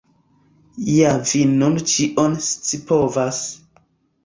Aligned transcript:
Ja 0.93 1.11
vi 1.33 1.43
nun 1.51 1.77
ĉion 1.93 2.41
scipovas! 2.49 3.45